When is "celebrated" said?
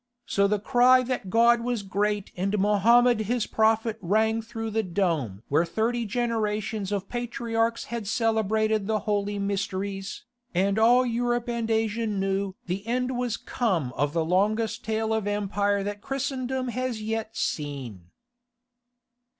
8.07-8.87